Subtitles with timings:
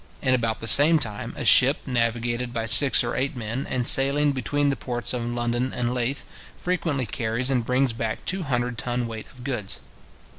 [0.23, 4.31] In about the same time a ship navigated by six or eight men, and sailing
[4.31, 6.25] between the ports of London and Leith,
[6.57, 9.79] frequently carries and brings back two hundred ton weight of goods.